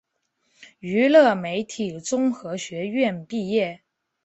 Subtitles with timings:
[0.79, 3.83] 娱乐媒体综合学院毕业。